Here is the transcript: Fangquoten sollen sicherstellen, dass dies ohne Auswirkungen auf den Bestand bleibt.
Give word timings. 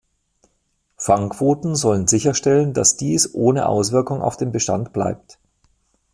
Fangquoten 0.97 1.75
sollen 1.75 2.07
sicherstellen, 2.07 2.73
dass 2.73 2.97
dies 2.97 3.35
ohne 3.35 3.67
Auswirkungen 3.69 4.23
auf 4.23 4.35
den 4.35 4.51
Bestand 4.51 4.93
bleibt. 4.93 5.37